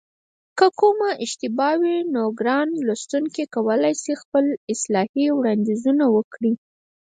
که 0.57 0.67
کومه 0.79 1.09
اشتباه 1.25 1.73
وي 1.81 1.97
نو 2.13 2.23
ګران 2.39 2.67
لوستونکي 2.85 3.43
کولای 3.55 3.93
شي 4.03 4.13
خپل 4.21 4.45
اصلاحي 4.73 5.27
وړاندیزونه 5.37 6.05
وکړي 6.15 6.51